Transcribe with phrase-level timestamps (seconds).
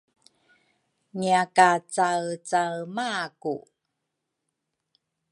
[1.17, 3.55] ngiakacaecaemaku.